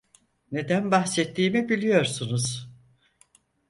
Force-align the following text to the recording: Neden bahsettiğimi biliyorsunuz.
Neden 0.51 0.91
bahsettiğimi 0.91 1.67
biliyorsunuz. 1.69 2.69